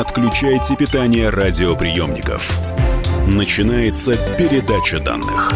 [0.00, 2.58] отключайте питание радиоприемников.
[3.34, 5.50] Начинается передача данных.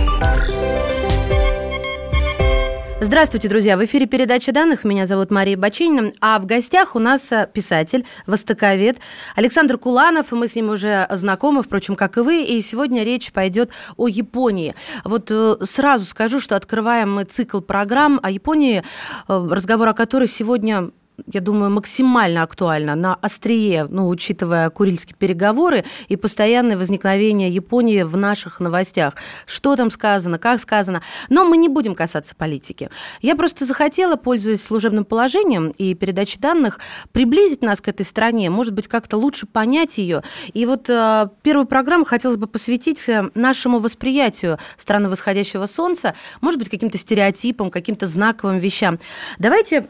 [3.00, 3.78] Здравствуйте, друзья!
[3.78, 4.84] В эфире передача данных.
[4.84, 6.12] Меня зовут Мария Бачинина.
[6.20, 8.98] А в гостях у нас э, писатель, востоковед
[9.34, 10.30] Александр Куланов.
[10.32, 12.44] Мы с ним уже знакомы, впрочем, как и вы.
[12.44, 14.74] И сегодня речь пойдет о Японии.
[15.04, 18.82] Вот э, сразу скажу, что открываем мы цикл программ о Японии,
[19.28, 20.90] э, разговор о которой сегодня
[21.32, 28.16] я думаю, максимально актуально на острие, ну, учитывая курильские переговоры и постоянное возникновение Японии в
[28.16, 29.14] наших новостях.
[29.46, 31.02] Что там сказано, как сказано.
[31.28, 32.90] Но мы не будем касаться политики.
[33.22, 36.80] Я просто захотела, пользуясь служебным положением и передачей данных,
[37.12, 40.22] приблизить нас к этой стране, может быть, как-то лучше понять ее.
[40.52, 46.58] И вот э, первую программу хотелось бы посвятить э, нашему восприятию страны восходящего солнца, может
[46.58, 48.98] быть, каким-то стереотипам, каким-то знаковым вещам.
[49.38, 49.86] Давайте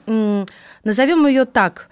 [0.84, 1.88] Назовем ее так.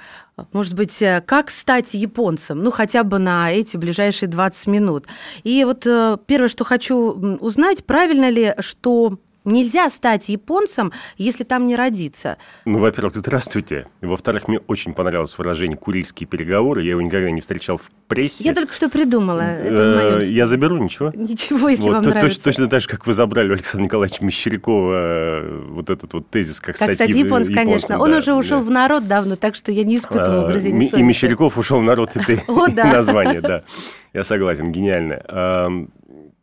[0.53, 2.63] Может быть, э, как стать японцем?
[2.63, 5.07] Ну, хотя бы на эти ближайшие 20 минут.
[5.45, 6.97] И вот э, первое, что хочу
[7.41, 12.39] узнать, правильно ли, что Нельзя стать японцем, если там не родиться.
[12.65, 13.87] Ну, во-первых, здравствуйте.
[14.01, 16.83] Во-вторых, мне очень понравилось выражение «курильские переговоры».
[16.83, 18.45] Я его никогда не встречал в прессе.
[18.45, 19.41] Я только что придумала.
[19.41, 21.11] Это э, Я заберу, ничего?
[21.15, 22.29] Ничего, если вот, вам нравится.
[22.29, 26.31] Точно, точно так же, как вы забрали у Александра Николаевича Мещерякова э, вот этот вот
[26.31, 27.99] тезис, как, как стать, стать японцем, конечно.
[27.99, 31.01] Он уже ушел в народ давно, так что я не испытываю угрызений совести.
[31.01, 32.41] И Мещеряков ушел в народ, это
[32.87, 33.65] название, да.
[34.13, 35.89] Я согласен, гениально.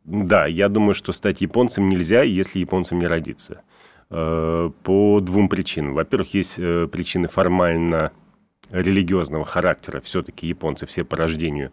[0.09, 3.61] Да, я думаю, что стать японцем нельзя, если японцем не родиться.
[4.09, 5.93] Э, по двум причинам.
[5.93, 8.11] Во-первых, есть э, причины формально
[8.71, 10.01] религиозного характера.
[10.01, 11.71] Все-таки японцы все по рождению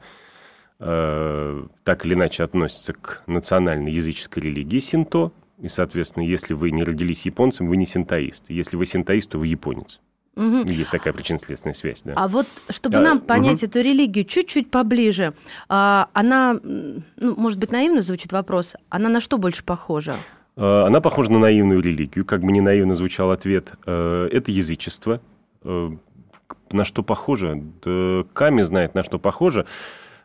[0.80, 5.32] э, так или иначе относятся к национальной языческой религии синто.
[5.58, 8.50] И, соответственно, если вы не родились японцем, вы не синтоист.
[8.50, 9.98] Если вы синтоист, то вы японец.
[10.36, 10.66] Угу.
[10.66, 12.12] Есть такая причинно-следственная связь, да.
[12.14, 13.70] А вот, чтобы а, нам понять угу.
[13.70, 15.32] эту религию чуть-чуть поближе,
[15.68, 17.02] а, она, ну,
[17.36, 20.14] может быть, наивно звучит вопрос, она на что больше похожа?
[20.56, 23.72] А, она похожа на наивную религию, как бы не наивно звучал ответ.
[23.86, 25.20] А, это язычество.
[25.64, 27.62] На что похоже?
[27.84, 29.66] Да, Ками знает, на что похоже.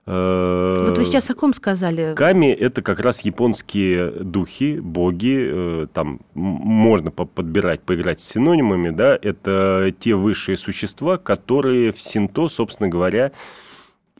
[0.07, 2.15] Э, вот вы сейчас о ком сказали?
[2.15, 5.49] Ками– это как раз японские духи, боги.
[5.51, 8.89] Э, там можно подбирать, поиграть с синонимами.
[8.89, 9.17] Да?
[9.21, 13.31] Это те высшие существа, которые в синто, собственно говоря,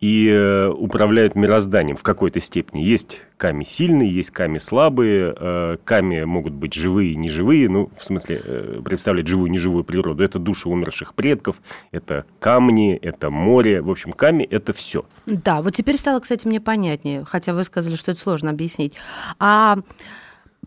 [0.02, 2.82] и э, управляют мирозданием в какой-то степени.
[2.82, 8.42] Есть ками сильные, есть ками слабые, э, ками могут быть живые, неживые, ну, в смысле,
[8.44, 10.24] э, представлять живую и неживую природу.
[10.24, 11.62] Это души умерших предков,
[11.92, 13.82] это камни, это море.
[13.82, 15.06] В общем, ками– это все.
[15.28, 18.96] Да, вот теперь стало, кстати, мне понятнее, хотя вы сказали, что это сложно объяснить.
[19.38, 19.78] А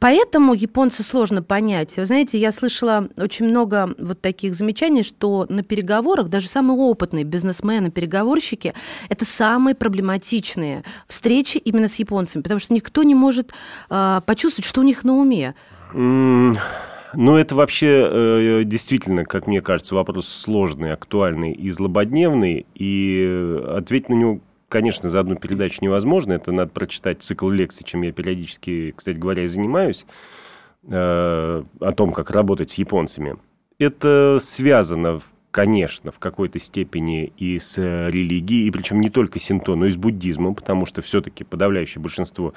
[0.05, 1.97] Поэтому японца сложно понять.
[1.97, 7.25] Вы знаете, я слышала очень много вот таких замечаний, что на переговорах даже самые опытные
[7.25, 8.75] бизнесмены, переговорщики,
[9.09, 13.55] это самые проблематичные встречи именно с японцами, потому что никто не может
[13.89, 15.55] э, почувствовать, что у них на уме.
[15.95, 24.11] Ну, это вообще э, действительно, как мне кажется, вопрос сложный, актуальный и злободневный, и ответить
[24.11, 24.41] на него
[24.75, 26.33] конечно, за одну передачу невозможно.
[26.33, 30.05] Это надо прочитать цикл лекций, чем я периодически, кстати говоря, и занимаюсь,
[30.83, 33.37] э, о том, как работать с японцами.
[33.79, 35.21] Это связано,
[35.53, 39.97] конечно, в какой-то степени и с религией, и причем не только синто, но и с
[39.97, 42.53] буддизмом, потому что все-таки подавляющее большинство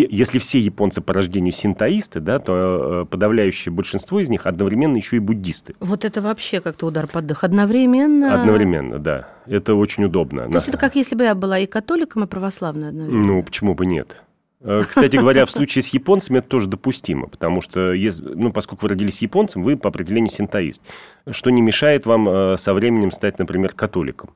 [0.00, 5.16] если все японцы по рождению синтоисты, да, то э, подавляющее большинство из них одновременно еще
[5.16, 5.74] и буддисты.
[5.80, 7.44] Вот это вообще как-то удар под дых.
[7.44, 8.40] Одновременно?
[8.40, 9.28] Одновременно, да.
[9.46, 10.48] Это очень удобно.
[10.48, 13.26] То есть это как если бы я была и католиком, и православной одновременно?
[13.26, 14.22] Ну, почему бы нет?
[14.64, 18.90] Э, кстати говоря, в случае с японцами это тоже допустимо, потому что, ну, поскольку вы
[18.90, 20.82] родились японцем, вы по определению синтоист,
[21.30, 24.30] что не мешает вам э, со временем стать, например, католиком.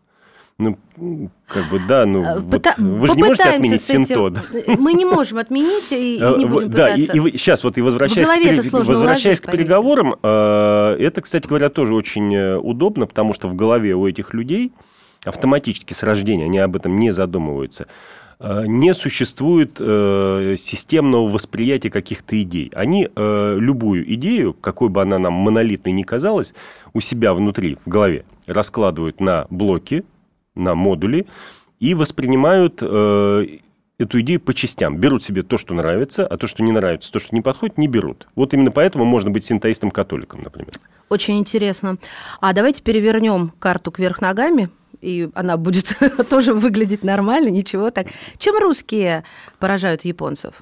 [0.60, 0.76] Ну,
[1.46, 4.30] как бы, да, ну, э, вот, вы же не можете отменить синто.
[4.30, 4.42] Да?
[4.76, 8.26] Мы не можем отменить и, и не будем Да, и, и сейчас вот, и возвращаясь,
[8.26, 8.62] к, пере...
[8.72, 13.94] возвращаясь к переговорам, э, это, кстати говоря, тоже очень э, удобно, потому что в голове
[13.94, 14.72] у этих людей
[15.24, 17.86] автоматически с рождения, они об этом не задумываются,
[18.40, 22.72] э, не существует э, системного восприятия каких-то идей.
[22.74, 26.52] Они э, любую идею, какой бы она нам монолитной ни казалась,
[26.94, 30.02] у себя внутри, в голове, раскладывают на блоки,
[30.58, 31.26] на модули
[31.80, 33.46] и воспринимают э,
[33.98, 34.96] эту идею по частям.
[34.96, 37.88] Берут себе то, что нравится, а то, что не нравится, то, что не подходит, не
[37.88, 38.28] берут.
[38.34, 40.72] Вот именно поэтому можно быть синтоистом-католиком, например.
[41.08, 41.98] Очень интересно.
[42.40, 44.70] А давайте перевернем карту кверх ногами,
[45.00, 45.96] и она будет
[46.30, 48.08] тоже выглядеть нормально, ничего так.
[48.38, 49.24] Чем русские
[49.58, 50.54] поражают японцев?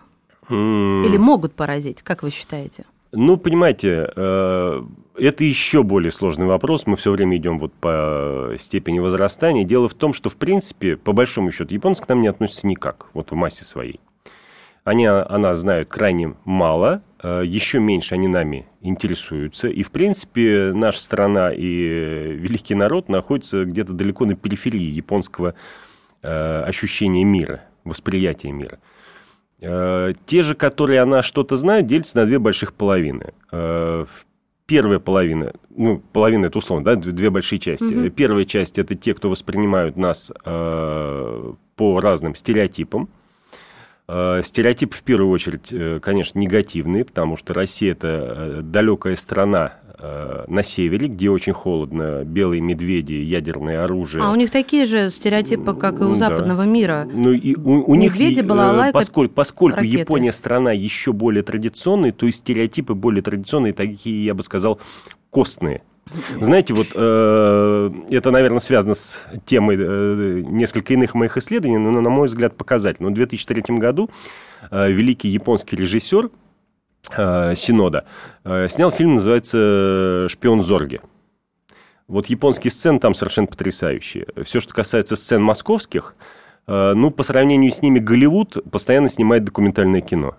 [0.48, 2.84] Или могут поразить, как вы считаете?
[3.12, 4.82] Ну, понимаете, э,
[5.18, 6.86] это еще более сложный вопрос.
[6.86, 9.64] Мы все время идем вот по степени возрастания.
[9.64, 13.06] Дело в том, что, в принципе, по большому счету, японцы к нам не относятся никак,
[13.14, 14.00] вот в массе своей.
[14.84, 19.68] Они она знают крайне мало, э, еще меньше они нами интересуются.
[19.68, 25.54] И, в принципе, наша страна и великий народ находятся где-то далеко на периферии японского
[26.22, 28.78] э, ощущения мира, восприятия мира.
[29.60, 33.32] Э, те же, которые она что-то знают, делятся на две больших половины.
[33.52, 34.04] Э,
[34.66, 37.84] первая половина, ну, половина это условно, да, две большие части.
[37.84, 38.10] Угу.
[38.10, 43.08] Первая часть это те, кто воспринимают нас э, по разным стереотипам.
[44.08, 49.74] Э, стереотипы в первую очередь, конечно, негативные, потому что Россия это далекая страна
[50.48, 54.22] на севере, где очень холодно, белые медведи, ядерное оружие.
[54.22, 56.70] А у них такие же стереотипы, как и у западного да.
[56.70, 57.08] мира.
[57.12, 62.26] Ну и у, у Медведи, них, балалайка, поскольку, поскольку Япония страна еще более традиционная, то
[62.26, 64.80] и стереотипы более традиционные, такие, я бы сказал,
[65.30, 65.82] костные.
[66.40, 72.10] Знаете, вот э, это, наверное, связано с темой э, несколько иных моих исследований, но, на
[72.10, 73.10] мой взгляд, показательно.
[73.10, 74.08] В 2003 году
[74.70, 76.45] э, великий японский режиссер Э,
[77.08, 78.04] Синода,
[78.44, 81.00] э, снял фильм, называется «Шпион Зорги».
[82.08, 84.26] Вот японские сцены там совершенно потрясающие.
[84.44, 86.14] Все, что касается сцен московских,
[86.66, 90.36] э, ну, по сравнению с ними Голливуд постоянно снимает документальное кино.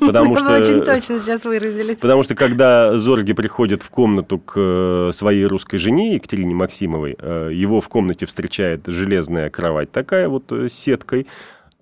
[0.00, 0.46] Потому что...
[0.46, 1.98] Вы очень точно сейчас выразились.
[1.98, 7.16] Потому что, когда Зорги приходит в комнату к своей русской жене Екатерине Максимовой,
[7.52, 11.26] его в комнате встречает железная кровать такая вот с сеткой,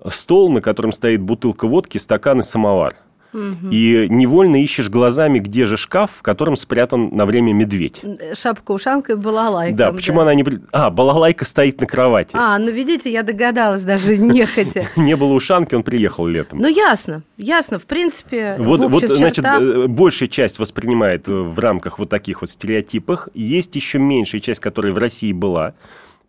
[0.07, 2.95] стол, на котором стоит бутылка водки, стакан и самовар.
[3.35, 8.03] И невольно ищешь глазами, где же шкаф, в котором спрятан на время медведь.
[8.35, 9.77] Шапка-ушанка и балалайка.
[9.77, 10.23] Да, почему да.
[10.23, 10.45] она не...
[10.73, 12.31] А, балалайка стоит на кровати.
[12.35, 14.87] А, ну видите, я догадалась даже нехотя.
[14.97, 16.61] Не было ушанки, он приехал летом.
[16.61, 22.09] Ну ясно, ясно, в принципе, Вот, вот значит, э, большая часть воспринимает в рамках вот
[22.09, 23.29] таких вот стереотипах.
[23.35, 25.75] Есть еще меньшая часть, которая в России была,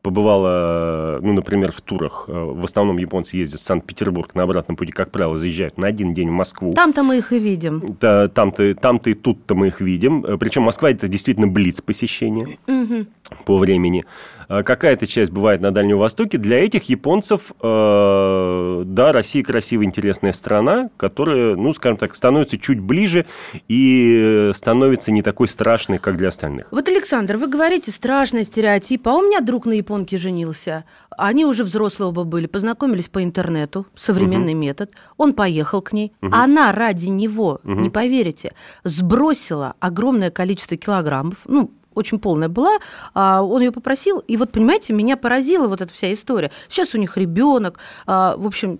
[0.06, 2.26] побывала, ну, например, в турах.
[2.28, 6.14] Э, в основном японцы ездят в Санкт-Петербург на обратном пути, как правило, заезжают на один
[6.14, 6.74] день в Москву.
[6.74, 7.98] Там-то мы их и видим.
[8.00, 10.24] Да, там-то, там-то и тут-то мы их видим.
[10.24, 13.08] Э, Причем Москва это действительно блиц посещения угу.
[13.46, 14.06] по времени.
[14.50, 16.38] Э, какая-то часть бывает на Дальнем Востоке.
[16.38, 22.80] Для этих японцев, э, да, Россия красивая, интересная страна, которая, ну, скажем так, становится чуть
[22.80, 23.26] ближе
[23.68, 26.68] и становится не такой страшной, как для остальных.
[26.72, 30.86] Вот, Александр, вы говорите страшный стереотип, а у меня друг на японке женился.
[31.18, 34.62] Они уже взрослые оба были, познакомились по интернету, современный угу.
[34.62, 34.92] метод.
[35.18, 36.12] Он поехал к ней.
[36.22, 36.32] Угу.
[36.34, 37.74] Она ради него, угу.
[37.74, 38.54] не поверите,
[38.84, 42.78] сбросила огромное количество килограммов, ну, очень полная была,
[43.14, 46.52] а он ее попросил, и вот, понимаете, меня поразила вот эта вся история.
[46.68, 48.80] Сейчас у них ребенок, а, в общем,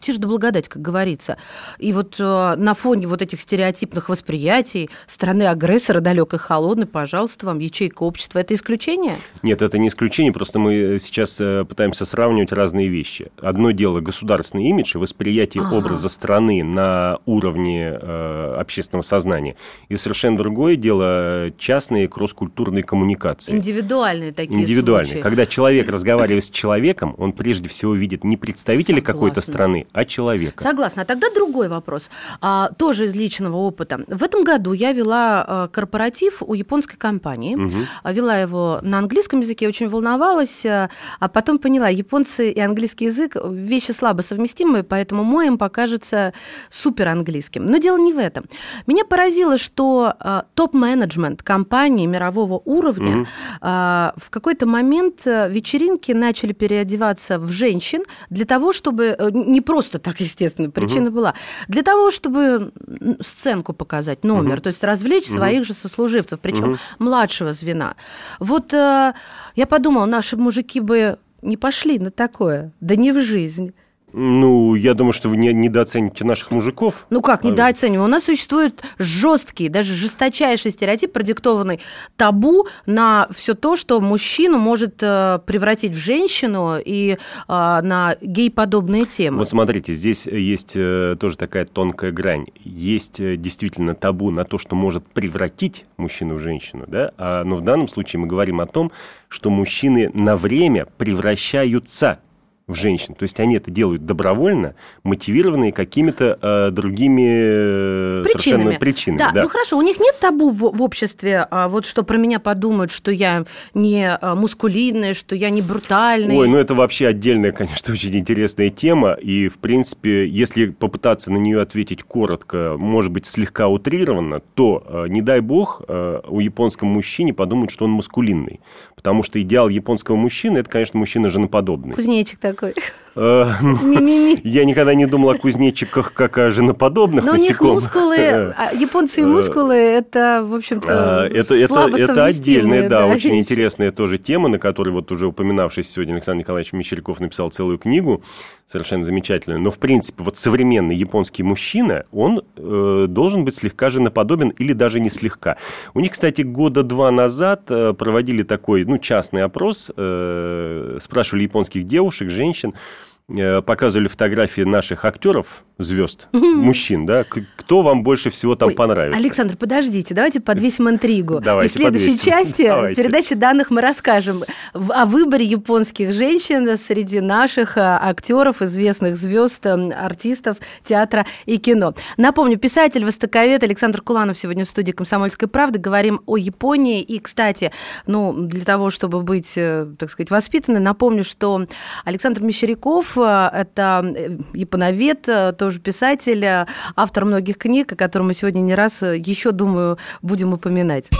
[0.00, 1.36] тишь да благодать, как говорится.
[1.78, 2.22] И вот э,
[2.56, 8.38] на фоне вот этих стереотипных восприятий страны агрессора далекой, холодной, пожалуйста, вам ячейка общества.
[8.38, 9.14] Это исключение?
[9.42, 13.30] Нет, это не исключение, просто мы сейчас э, пытаемся сравнивать разные вещи.
[13.40, 15.76] Одно дело государственный имидж и восприятие ага.
[15.76, 19.56] образа страны на уровне э, общественного сознания.
[19.88, 23.56] И совершенно другое дело частные кросс-культурные коммуникации.
[23.56, 25.06] Индивидуальные такие Индивидуальные.
[25.12, 25.22] Случаи.
[25.22, 30.04] Когда человек разговаривает с человеком, он прежде всего видит не представителя какой-то страны, страны, а
[30.04, 30.62] человека.
[30.62, 31.02] Согласна.
[31.02, 32.10] А тогда другой вопрос.
[32.40, 34.00] А, тоже из личного опыта.
[34.06, 37.54] В этом году я вела а, корпоратив у японской компании.
[37.54, 38.12] Угу.
[38.12, 43.36] Вела его на английском языке, очень волновалась, а, а потом поняла, японцы и английский язык
[43.50, 46.32] вещи слабо совместимые, поэтому мой им покажется
[46.70, 47.66] супер английским.
[47.66, 48.44] Но дело не в этом.
[48.86, 53.26] Меня поразило, что а, топ-менеджмент компании мирового уровня угу.
[53.60, 59.60] а, в какой-то момент э, вечеринки начали переодеваться в женщин для того, чтобы э, не
[59.68, 61.16] просто так, естественно, причина угу.
[61.16, 61.34] была.
[61.68, 62.72] Для того, чтобы
[63.20, 64.62] сценку показать, номер, угу.
[64.62, 65.36] то есть развлечь угу.
[65.36, 66.78] своих же сослуживцев, причем угу.
[66.98, 67.94] младшего звена.
[68.40, 69.12] Вот э,
[69.56, 73.74] я подумала, наши мужики бы не пошли на такое, да не в жизнь.
[74.12, 77.06] Ну, я думаю, что вы не, недооцените наших мужиков.
[77.10, 78.04] Ну как а недооцениваем?
[78.04, 81.80] У нас существует жесткий, даже жесточайший стереотип, продиктованный
[82.16, 87.16] табу на все то, что мужчину может э, превратить в женщину и э,
[87.48, 89.38] на гей-подобные темы.
[89.38, 92.46] Вот смотрите, здесь есть э, тоже такая тонкая грань.
[92.64, 97.10] Есть действительно табу на то, что может превратить мужчину в женщину, да?
[97.18, 98.90] А, но в данном случае мы говорим о том,
[99.28, 102.20] что мужчины на время превращаются
[102.68, 103.14] в женщин.
[103.14, 108.38] То есть они это делают добровольно, мотивированные какими-то э, другими причинами.
[108.38, 109.18] совершенно причинами.
[109.18, 112.18] Да, да, ну хорошо, у них нет табу в, в обществе, а, вот что про
[112.18, 116.36] меня подумают, что я не а, мускулинная, что я не брутальная.
[116.36, 119.12] Ой, ну это вообще отдельная, конечно, очень интересная тема.
[119.12, 125.06] И, в принципе, если попытаться на нее ответить коротко, может быть, слегка утрированно, то, э,
[125.08, 128.60] не дай бог, э, у японского мужчине подумают, что он маскулинный.
[128.94, 131.94] Потому что идеал японского мужчины– это, конечно, мужчина женоподобный.
[131.94, 132.74] Кузнечик такой.
[132.76, 132.82] Э,
[134.44, 139.22] я никогда не думал о кузнечиках как о женоподобных Но у них мускулы, а японцы
[139.22, 144.90] и мускулы, это, в общем-то, это, это, отдельная, да, очень интересная тоже тема, на которой
[144.90, 148.22] вот уже упоминавшийся сегодня Александр Николаевич Мещеряков написал целую книгу,
[148.68, 149.60] совершенно замечательную.
[149.60, 155.00] Но, в принципе, вот современный японский мужчина, он э, должен быть слегка женоподобен или даже
[155.00, 155.56] не слегка.
[155.94, 161.86] У них, кстати, года два назад э, проводили такой, ну, частный опрос, э, спрашивали японских
[161.86, 168.70] девушек, женщин, Э, показывали фотографии наших актеров, звезд, мужчин, да, кто вам больше всего там
[168.70, 169.18] Ой, понравится?
[169.18, 171.40] Александр, подождите, давайте подвесим интригу.
[171.40, 172.32] Давайте И в следующей подвесим.
[172.32, 173.02] части давайте.
[173.02, 179.90] передачи данных мы расскажем о выборе японских женщин среди наших э, актеров, известных звезд, э,
[179.90, 181.94] артистов театра и кино.
[182.16, 185.78] Напомню, писатель, востоковед Александр Куланов сегодня в студии «Комсомольской правды».
[185.78, 187.02] Говорим о Японии.
[187.02, 187.72] И, кстати,
[188.06, 191.66] ну, для того, чтобы быть, так сказать, воспитанной, напомню, что
[192.04, 198.34] Александр Мещеряков это э, японовед, э, тоже писатель, э, автор многих книг, о котором мы
[198.34, 201.10] сегодня не раз еще, думаю, будем упоминать.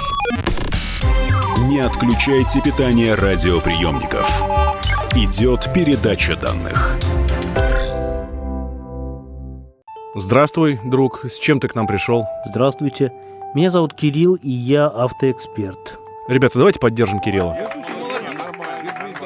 [1.68, 4.42] Не отключайте питание радиоприемников.
[5.14, 6.96] Идет передача данных.
[10.14, 11.24] Здравствуй, друг.
[11.24, 12.26] С чем ты к нам пришел?
[12.46, 13.12] Здравствуйте.
[13.54, 15.98] Меня зовут Кирилл, и я автоэксперт.
[16.28, 17.56] Ребята, давайте поддержим Кирилла.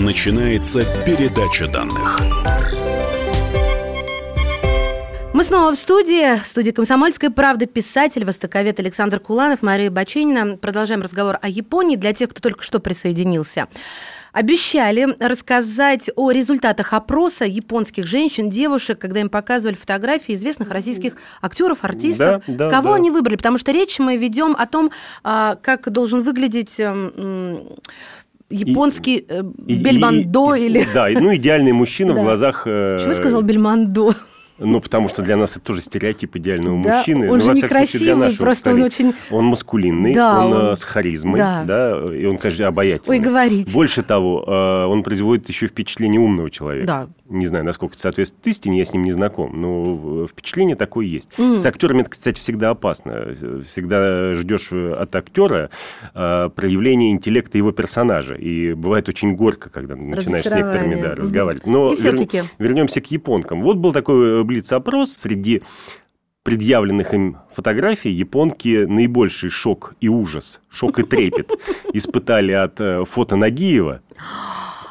[0.00, 2.20] Начинается передача данных.
[5.32, 10.56] Мы снова в студии, в студии «Комсомольской правды», писатель, востоковед Александр Куланов, Мария Баченина.
[10.56, 13.66] Продолжаем разговор о Японии для тех, кто только что присоединился.
[14.32, 21.78] Обещали рассказать о результатах опроса японских женщин, девушек, когда им показывали фотографии известных российских актеров,
[21.82, 22.44] артистов.
[22.46, 22.94] Да, да, Кого да.
[22.96, 23.36] они выбрали?
[23.36, 24.92] Потому что речь мы ведем о том,
[25.24, 26.78] а, как должен выглядеть
[28.50, 30.86] японский э, и, бельмондо и, или...
[30.94, 32.62] Да, ну идеальный мужчина в глазах...
[32.66, 34.14] Э, Почему я сказал бельмондо?
[34.58, 37.30] Ну, потому что для нас это тоже стереотип идеального да, мужчины.
[37.30, 39.14] Он ну, же некрасивый, просто он очень...
[39.30, 41.64] Он маскулинный, да, он, он с харизмой, да.
[41.64, 43.18] да, и он, конечно, обаятельный.
[43.18, 43.72] Ой, говорить.
[43.72, 46.86] Больше того, э, он производит еще впечатление умного человека.
[46.86, 47.08] Да.
[47.28, 51.30] Не знаю, насколько это соответствует истине, я с ним не знаком, но впечатление такое есть.
[51.36, 51.58] Mm.
[51.58, 53.36] С актерами это, кстати, всегда опасно.
[53.70, 55.70] Всегда ждешь от актера
[56.14, 58.34] э, проявления интеллекта его персонажа.
[58.34, 61.66] И бывает очень горько, когда начинаешь с некоторыми да, разговаривать.
[61.66, 62.46] Но вер...
[62.58, 63.62] вернемся к японкам.
[63.62, 65.62] Вот был такой э, блиц-опрос среди
[66.42, 71.50] предъявленных им фотографий японки наибольший шок и ужас, шок и трепет
[71.92, 74.00] испытали от э, фото Нагиева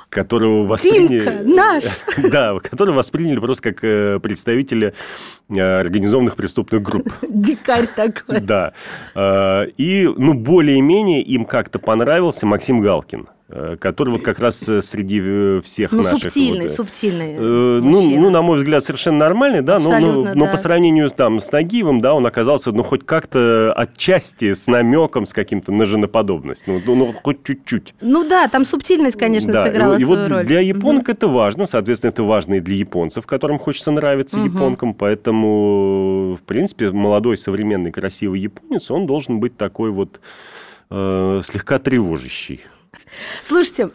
[0.09, 1.25] которого восприняли...
[1.25, 1.83] Тимка, наш!
[2.31, 4.93] Да, которого восприняли просто как э, представителя
[5.49, 7.11] организованных преступных групп.
[7.29, 8.39] Дикарь такой.
[8.39, 8.73] Да.
[9.77, 13.27] И, ну, более-менее им как-то понравился Максим Галкин.
[13.49, 16.23] Э, который вот как раз э, среди э, всех ну, наших...
[16.23, 20.35] субтильный, вот, субтильный э, ну, ну, на мой взгляд, совершенно нормальный, да, но, но, да.
[20.35, 25.25] но по сравнению там, с Нагиевым, да, он оказался, ну, хоть как-то отчасти с намеком,
[25.25, 27.95] с каким-то на женоподобность, ну, ну, ну хоть чуть-чуть.
[28.01, 30.45] Ну да, там субтильность, конечно, да, сыграла и, свою и вот роль.
[30.45, 31.11] для японок угу.
[31.13, 34.47] это важно, соответственно, это важно и для японцев, которым хочется нравиться угу.
[34.47, 40.19] японкам, поэтому, в принципе, молодой, современный, красивый японец, он должен быть такой вот
[40.89, 42.59] э, слегка тревожащий.
[43.43, 43.89] Слушайте,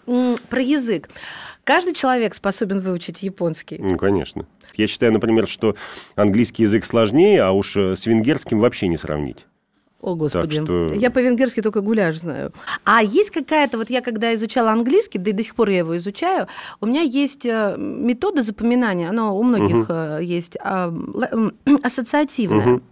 [0.49, 1.09] про язык.
[1.64, 3.78] Каждый человек способен выучить японский.
[3.78, 4.47] Ну, конечно.
[4.76, 5.76] Я считаю, например, что
[6.16, 9.47] английский язык сложнее, а уж э, с венгерским вообще не сравнить.
[10.00, 10.56] О, Господи.
[10.56, 10.92] Так что...
[10.94, 12.52] Я по-венгерски только гуляш знаю.
[12.85, 15.97] А есть какая-то, вот я когда изучала английский, да и до сих пор я его
[15.97, 16.49] изучаю,
[16.80, 20.18] у меня есть э, метода запоминания, она у многих угу.
[20.21, 20.92] есть, а,
[21.85, 22.75] ассоциативная.
[22.75, 22.82] Угу.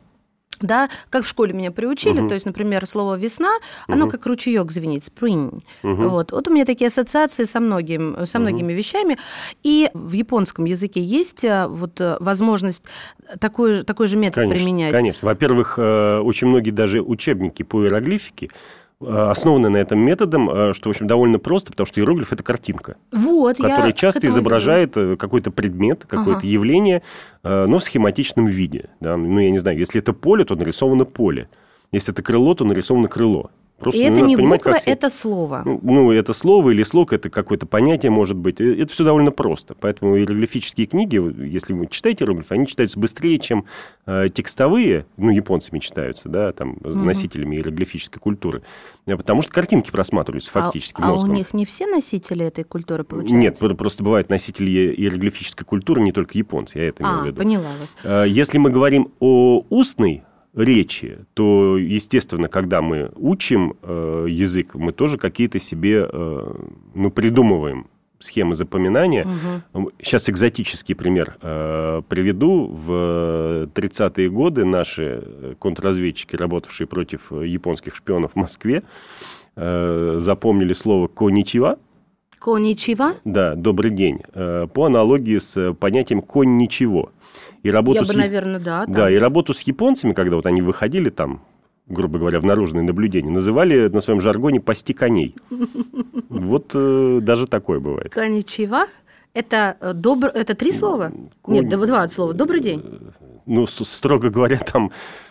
[0.60, 2.28] Да, как в школе меня приучили, угу.
[2.28, 3.52] то есть, например, слово весна,
[3.86, 4.12] оно угу.
[4.12, 5.62] как ручеек звенит, spring.
[5.82, 6.08] Угу.
[6.08, 6.32] Вот.
[6.32, 8.78] вот у меня такие ассоциации со, многим, со многими угу.
[8.78, 9.18] вещами.
[9.62, 12.82] И в японском языке есть э, вот э, возможность
[13.38, 14.92] такой, такой же метод конечно, применять.
[14.92, 15.26] Конечно.
[15.26, 18.50] Во-первых, э, очень многие даже учебники по иероглифике
[19.00, 22.96] основаны на этом методом, э, что, в общем, довольно просто, потому что иероглиф– это картинка,
[23.12, 24.96] вот, которая часто изображает.
[24.96, 26.46] Э, какой-то предмет, какое-то ага.
[26.46, 27.02] явление,
[27.42, 28.90] но в схематичном виде.
[29.00, 29.16] Да?
[29.16, 31.48] Ну, я не знаю, если это поле, то нарисовано поле.
[31.92, 33.50] Если это крыло, то нарисовано крыло.
[33.80, 35.62] Просто и это не понимать, буква, это слово.
[35.64, 38.60] Ну, ну, это слово или слог, это какое-то понятие, может быть.
[38.60, 39.74] Это все довольно просто.
[39.74, 43.64] Поэтому иероглифические книги, если вы читаете иероглифы, они читаются быстрее, чем
[44.06, 46.98] э, текстовые, ну, японцами читаются, да, там, угу.
[46.98, 48.62] носителями иероглифической культуры.
[49.06, 51.30] Э, потому что картинки просматриваются а, фактически а, мозгом.
[51.30, 53.36] А у них не все носители этой культуры, получается?
[53.36, 57.38] Нет, просто бывают носители иероглифической культуры, не только японцы, я это имею а, в виду.
[57.38, 57.88] поняла вас.
[58.04, 64.92] Э, если мы говорим о устной речи, то, естественно, когда мы учим э, язык, мы
[64.92, 66.54] тоже какие-то себе э,
[66.94, 67.86] ну, придумываем
[68.18, 69.26] схемы запоминания.
[69.72, 69.92] Угу.
[70.02, 72.66] Сейчас экзотический пример э, приведу.
[72.66, 78.82] В 30-е годы наши контрразведчики, работавшие против японских шпионов в Москве,
[79.56, 81.78] э, запомнили слово «коничева».
[82.40, 83.16] Коничева?
[83.26, 84.20] Да, добрый день.
[84.32, 87.12] Э, по аналогии с понятием «конь ничего».
[87.62, 88.08] И работу Я с...
[88.08, 88.86] бы, наверное, да.
[88.86, 89.10] Да, там.
[89.10, 91.42] и работу с японцами, когда вот они выходили там,
[91.86, 95.36] грубо говоря, в наружное наблюдение, называли на своем жаргоне «пасти коней».
[96.30, 98.10] Вот э, даже такое бывает.
[98.12, 98.86] Коничева?
[99.34, 100.28] Это, э, добр...
[100.28, 101.12] это три слова?
[101.46, 102.32] Нет, два слова.
[102.32, 102.82] Добрый день.
[103.44, 105.29] Ну, строго говоря, там э,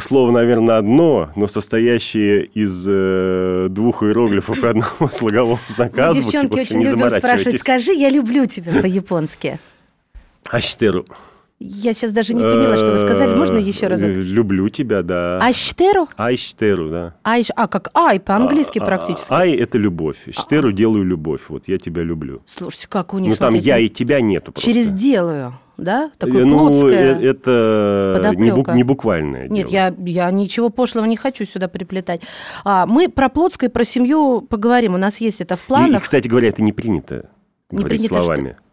[0.00, 6.12] слово, наверное, одно, но состоящее из э, двух иероглифов и одного слогового знака.
[6.14, 9.58] Девчонки очень любят спрашивать, скажи, я люблю тебя по-японски.
[10.50, 11.06] Аштеру.
[11.60, 13.34] Я сейчас даже не поняла, что вы сказали.
[13.34, 14.00] Можно еще раз?
[14.00, 15.40] Люблю тебя, да.
[15.40, 16.08] Айштеру?
[16.16, 17.14] Айштеру, да.
[17.24, 17.48] Айш...
[17.56, 19.32] А, как ай, по-английски а, а практически.
[19.32, 20.28] Ай– это любовь.
[20.30, 21.40] Штеру делаю любовь.
[21.48, 22.42] Вот я тебя люблю.
[22.46, 23.30] Слушайте, как у них...
[23.30, 24.70] Ну, там я и тебя нету просто.
[24.70, 26.10] Через делаю да?
[26.18, 31.46] Такое ну, плотское это не, бук, не буквальное Нет, я, я ничего пошлого не хочу
[31.46, 32.20] сюда приплетать.
[32.64, 34.94] А, мы про плотское, про семью поговорим.
[34.94, 35.90] У нас есть это в планах.
[35.90, 37.30] И, и кстати говоря, это не принято
[37.70, 38.50] не говорить принято словами.
[38.50, 38.67] Что?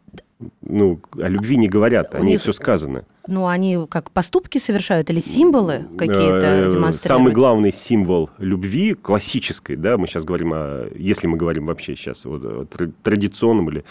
[0.61, 3.05] Ну, о любви не говорят, о ней все сказано.
[3.27, 7.01] Ну, они как поступки совершают или символы какие-то э, демонстрируют?
[7.01, 12.25] Самый главный символ любви, классической, да, мы сейчас говорим о, если мы говорим вообще сейчас
[12.25, 12.65] о
[13.01, 13.85] традиционном или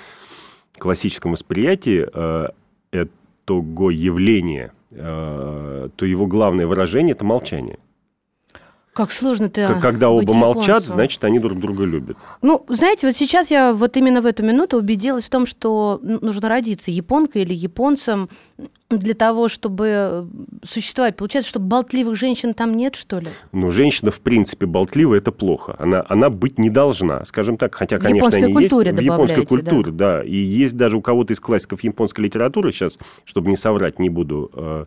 [0.79, 2.49] классическом восприятии э,
[2.93, 7.79] этого явления, э, то его главное выражение– это молчание.
[8.95, 12.17] Как сложно ты Когда оба молчат, значит, они друг друга любят.
[12.43, 16.49] Ну, знаете, вот сейчас я вот именно в эту минуту убедилась в том, что нужно
[16.49, 18.29] родиться японкой или японцем
[18.91, 20.29] для того, чтобы
[20.65, 21.17] существовать.
[21.17, 23.27] Получается, что болтливых женщин там нет, что ли?
[23.53, 25.75] Ну, женщина, в принципе, болтливая, это плохо.
[25.79, 27.75] Она, она быть не должна, скажем так.
[27.75, 28.73] Хотя, конечно, они есть.
[28.73, 30.19] В японской культуре, да.
[30.19, 30.23] да.
[30.23, 34.51] И есть даже у кого-то из классиков японской литературы, сейчас, чтобы не соврать, не буду
[34.55, 34.87] э, а,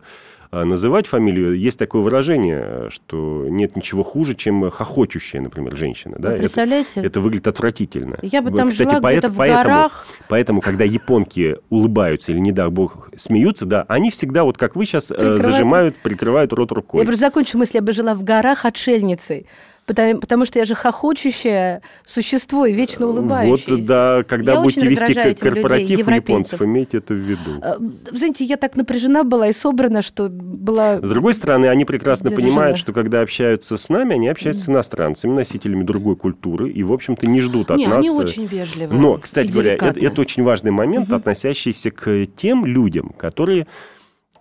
[0.50, 6.16] называть фамилию, есть такое выражение, что нет ничего хуже, чем хохочущая, например, женщина.
[6.18, 6.30] Да?
[6.30, 6.90] Вы представляете?
[6.96, 8.18] Это, это выглядит отвратительно.
[8.22, 10.06] Я бы там Кстати, жила поэт, в поэтому, горах.
[10.28, 14.86] Поэтому, когда японки улыбаются или, не дай бог, смеются, да, они всегда, вот как вы
[14.86, 15.42] сейчас, э, прикрывают...
[15.42, 17.00] зажимают, прикрывают рот рукой.
[17.00, 19.46] Я просто закончу мысль, я бы жила в горах отшельницей.
[19.88, 23.70] Потому, потому что я же хохочущее существо и вечно улыбающееся.
[23.70, 27.58] Вот, да, когда я будете вести корпоратив людей, японцев, имейте это в виду.
[27.62, 27.78] А,
[28.12, 31.00] знаете, я так напряжена была и собрана, что была...
[31.00, 32.50] С другой стороны, они прекрасно сдержана.
[32.50, 36.92] понимают, что когда общаются с нами, они общаются с иностранцами, носителями другой культуры, и, в
[36.92, 38.00] общем-то, не ждут от не, нас...
[38.00, 41.16] они очень вежливые Но, кстати говоря, это, это очень важный момент, угу.
[41.16, 43.66] относящийся к тем людям, которые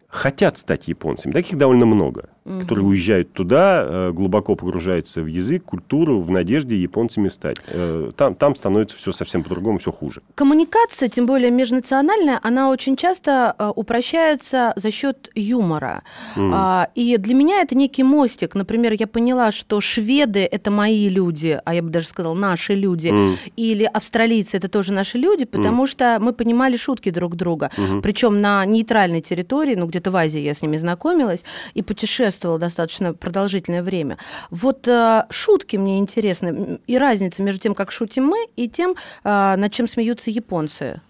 [0.10, 1.32] хотят стать японцами.
[1.32, 2.60] Таких довольно много угу.
[2.62, 7.58] которые уезжают туда, э, глубоко погружаются в язык, культуру, в надежде японцами стать.
[7.68, 10.22] Э, там, там становится все совсем по-другому, все хуже.
[10.36, 16.04] Коммуникация, тем более межнациональная, она очень часто э, упрощается за счет юмора.
[16.36, 16.88] Mm.
[16.96, 18.56] И для меня это некий мостик.
[18.56, 23.10] Например, я поняла, что шведы– это мои люди, а я бы даже сказала, наши люди,
[23.10, 23.38] mm.
[23.56, 25.88] или австралийцы– это тоже наши люди, потому mm.
[25.88, 27.72] что мы понимали шутки друг друга.
[27.78, 28.02] Mm-hmm.
[28.02, 32.60] Причем на нейтральной территории, ну где-то в Азии я с ними знакомилась, и путешествовала путешествовала
[32.60, 34.18] достаточно продолжительное время.
[34.52, 39.56] Вот э, шутки мне интересны и разница между тем, как шутим мы, и тем, э,
[39.58, 41.02] над чем смеются японцы.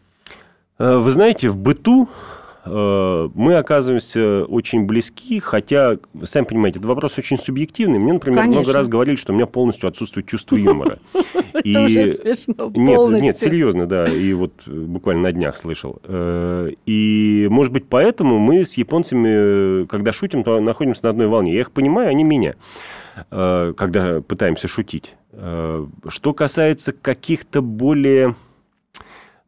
[0.80, 2.08] Э, вы знаете, в быту
[2.70, 8.00] мы оказываемся очень близки, хотя, сами понимаете, этот вопрос очень субъективный.
[8.00, 8.62] Мне, например, Конечно.
[8.62, 11.00] много раз говорили, что у меня полностью отсутствует чувство юмора.
[11.64, 11.74] И...
[11.84, 16.00] смешно, Нет, нет, серьезно, да, и вот буквально на днях слышал.
[16.04, 21.54] Э, и, может быть, поэтому мы с японцами, когда шутим, то находимся на одной волне.
[21.54, 22.56] Я их понимаю, они меня,
[23.32, 25.16] э, когда пытаемся шутить.
[26.08, 28.34] Что касается каких-то более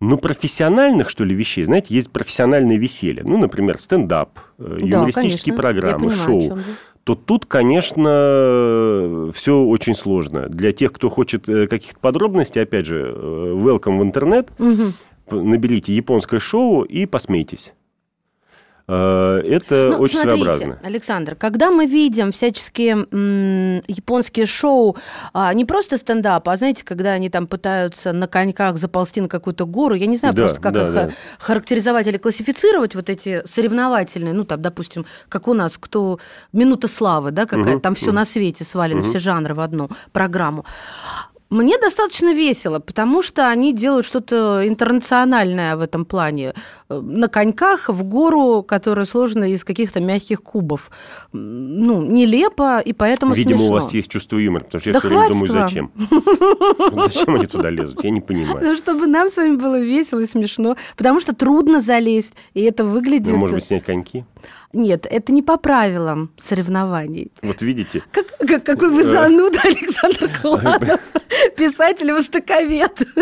[0.02, 3.24] ну, профессиональных, что ли, вещей, знаете, есть профессиональное веселье.
[3.26, 5.62] Ну, например, стендап, э, да, юмористические конечно.
[5.62, 6.60] программы, шоу.
[7.04, 10.48] То тут, конечно, все очень сложно.
[10.48, 14.94] Для тех, кто хочет э, каких-то подробностей, опять же, э, welcome в интернет, угу.
[15.32, 17.74] наберите японское шоу и посмейтесь.
[18.90, 20.80] Э, это ну, очень смотрите, своеобразно.
[20.84, 24.98] Александр, когда мы видим всяческие м, японские шоу,
[25.32, 29.68] а, не просто стендап, а знаете, когда они там пытаются на коньках заползти на какую-то
[29.68, 31.10] гору, я не знаю да, просто, как да, их да.
[31.38, 36.20] характеризовать или классифицировать, вот эти соревновательные, ну, там, допустим, как у нас, кто
[36.52, 38.16] «Минута славы», да, какая угу, там все угу.
[38.16, 39.10] на свете свалено, угу.
[39.10, 40.66] все жанры в одну программу.
[41.50, 46.54] Мне достаточно весело, потому что они делают что-то интернациональное в этом плане.
[46.90, 50.92] На коньках в гору, которая сложена из каких-то мягких кубов.
[51.34, 53.72] Ну, нелепо, и поэтому Видимо, смешно.
[53.72, 55.92] у вас есть чувство юмора, потому что я да все время думаю, зачем?
[57.04, 58.04] Зачем они туда лезут?
[58.04, 58.60] Я не понимаю.
[58.62, 60.78] Ну, чтобы нам с вами было весело и смешно.
[60.98, 63.32] Потому что трудно залезть, и это выглядит...
[63.32, 64.24] Ну, может быть, снять коньки?
[64.72, 67.32] Нет, это не по правилам соревнований.
[67.42, 68.04] Вот видите.
[68.12, 69.04] Как, как, какой вы э.
[69.04, 71.00] зануда, Александр Куланов.
[71.58, 73.02] Писатель-востоковед.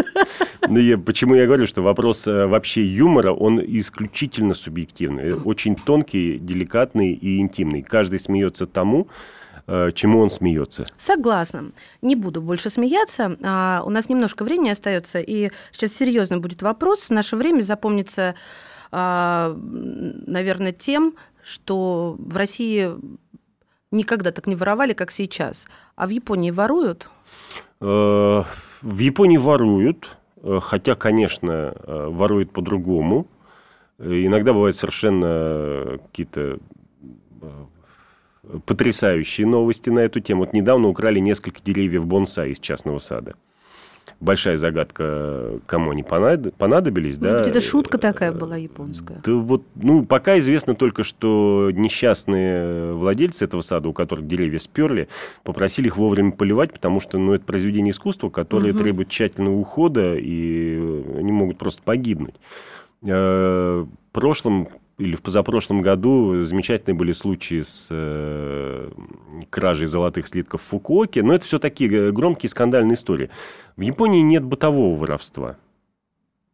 [0.70, 5.34] Ну, я, почему я говорю, что вопрос э, вообще юмора, он исключительно субъективный.
[5.34, 7.84] Очень тонкий, деликатный и интимный.
[7.84, 9.08] Каждый смеется тому,
[9.66, 10.86] э, чему он смеется.
[10.98, 11.72] Согласна.
[12.02, 13.38] Не буду больше смеяться.
[13.42, 17.06] А, у нас немножко времени остается, и сейчас серьезно будет вопрос.
[17.08, 18.36] Наше время запомнится,
[18.92, 21.14] а, наверное, тем,
[21.48, 22.92] что в России
[23.92, 25.66] никогда так не воровали, как сейчас.
[25.96, 27.10] А в Японии воруют?
[27.80, 28.44] Э,
[28.82, 33.28] в Японии воруют, э, хотя, конечно, э, воруют по-другому.
[33.98, 36.60] Иногда бывают совершенно какие-то
[38.66, 40.42] потрясающие новости на эту тему.
[40.42, 43.36] Вот недавно украли несколько деревьев бонсай из частного сада
[44.20, 47.20] большая загадка, кому они понадобились.
[47.20, 47.40] Может да?
[47.40, 49.22] быть, это шутка такая была японская?
[49.24, 55.08] Да вот, ну, пока известно только, что несчастные владельцы этого сада, у которых деревья сперли,
[55.44, 58.80] попросили их вовремя поливать, потому что, ну, это произведение искусства, которое угу.
[58.80, 62.36] требует тщательного ухода, и они могут просто погибнуть.
[63.06, 68.90] Э, в прошлом или в позапрошлом году замечательные были случаи с э,
[69.50, 73.30] кражей золотых слитков в Фукуоке, но это все такие громкие скандальные истории.
[73.76, 75.58] В Японии нет бытового воровства.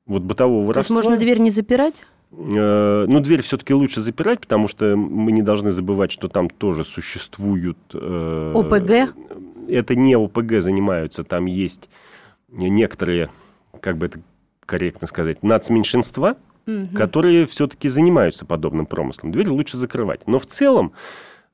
[0.06, 0.96] Вот бытового воровства...
[0.96, 2.04] То есть можно дверь не запирать?
[2.32, 6.84] Э, ну, дверь все-таки лучше запирать, потому что мы не должны забывать, что там тоже
[6.84, 7.78] существуют...
[7.94, 9.16] Э, ОПГ?
[9.70, 11.90] Это не ОПГ занимаются, там есть
[12.50, 13.30] некоторые,
[13.80, 14.20] как бы это
[14.66, 16.96] корректно сказать, нацменьшинства, угу.
[16.96, 19.32] которые все-таки занимаются подобным промыслом.
[19.32, 20.28] Дверь лучше закрывать.
[20.28, 20.94] Но в целом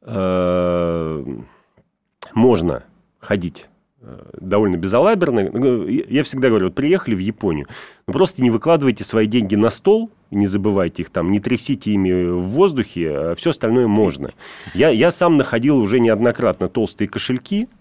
[0.01, 1.25] э,
[2.33, 2.83] можно
[3.19, 3.67] ходить
[4.01, 5.49] э, довольно безалаберно.
[5.51, 7.67] Ну, я всегда говорю, вот приехали в Японию,
[8.07, 12.29] ну просто не выкладывайте свои деньги на стол, не забывайте их там, не трясите ими
[12.29, 14.31] в воздухе, а все остальное можно.
[14.73, 17.78] Я, я сам находил уже неоднократно толстые кошельки, Э,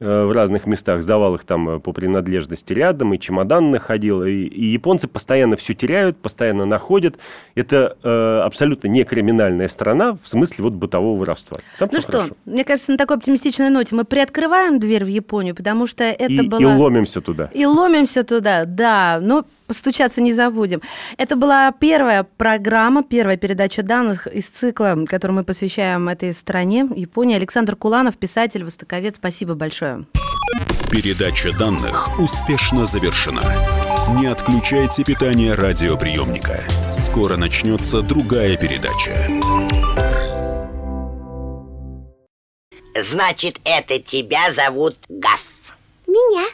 [0.00, 4.22] в разных местах, сдавал их там э, по принадлежности рядом, и чемодан находил.
[4.22, 7.16] И, и японцы постоянно все теряют, постоянно находят.
[7.54, 11.58] Это э, абсолютно не криминальная страна в смысле вот бытового воровства.
[11.78, 12.36] Там ну что, хорошо.
[12.44, 16.48] мне кажется, на такой оптимистичной ноте мы приоткрываем дверь в Японию, потому что это и,
[16.48, 16.60] было...
[16.60, 17.50] И ломимся туда.
[17.52, 19.18] И ломимся туда, да.
[19.20, 20.82] Ну, постучаться не забудем.
[21.16, 27.36] Это была первая программа, первая передача данных из цикла, который мы посвящаем этой стране, Японии.
[27.36, 29.14] Александр Куланов, писатель, востоковед.
[29.14, 30.06] Спасибо большое.
[30.90, 33.42] Передача данных успешно завершена.
[34.18, 36.64] Не отключайте питание радиоприемника.
[36.90, 39.28] Скоро начнется другая передача.
[43.00, 45.44] Значит, это тебя зовут Гаф?
[46.06, 46.46] Меня.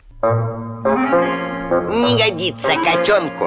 [1.88, 3.44] Не годится котенку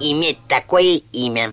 [0.00, 1.52] иметь такое имя.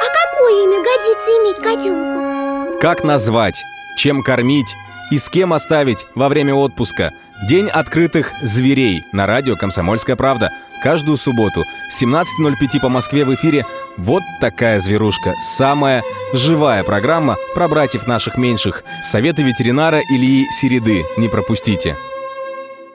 [0.00, 2.78] А какое имя годится иметь котенку?
[2.80, 3.62] Как назвать?
[3.96, 4.74] Чем кормить?
[5.10, 7.12] И с кем оставить во время отпуска?
[7.46, 10.52] День открытых зверей на радио «Комсомольская правда».
[10.82, 13.66] Каждую субботу 17.05 по Москве в эфире
[13.98, 15.34] «Вот такая зверушка».
[15.42, 16.02] Самая
[16.32, 18.84] живая программа про братьев наших меньших.
[19.02, 21.04] Советы ветеринара Ильи Середы.
[21.18, 21.96] Не пропустите.